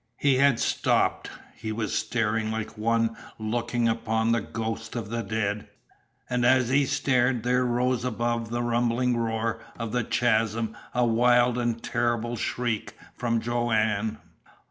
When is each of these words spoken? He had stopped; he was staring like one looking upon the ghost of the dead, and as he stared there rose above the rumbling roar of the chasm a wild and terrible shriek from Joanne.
He 0.17 0.37
had 0.37 0.59
stopped; 0.59 1.29
he 1.55 1.71
was 1.71 1.93
staring 1.93 2.49
like 2.49 2.75
one 2.75 3.15
looking 3.37 3.87
upon 3.87 4.31
the 4.31 4.41
ghost 4.41 4.95
of 4.95 5.11
the 5.11 5.21
dead, 5.21 5.67
and 6.27 6.43
as 6.43 6.69
he 6.69 6.87
stared 6.87 7.43
there 7.43 7.63
rose 7.63 8.03
above 8.03 8.49
the 8.49 8.63
rumbling 8.63 9.15
roar 9.15 9.61
of 9.77 9.91
the 9.91 10.03
chasm 10.03 10.75
a 10.95 11.05
wild 11.05 11.59
and 11.59 11.83
terrible 11.83 12.35
shriek 12.35 12.97
from 13.15 13.41
Joanne. 13.41 14.17